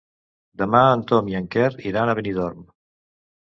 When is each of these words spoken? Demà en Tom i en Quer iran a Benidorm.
Demà 0.61 0.79
en 0.93 1.03
Tom 1.11 1.29
i 1.33 1.37
en 1.41 1.45
Quer 1.57 1.67
iran 1.91 2.11
a 2.11 2.17
Benidorm. 2.21 2.65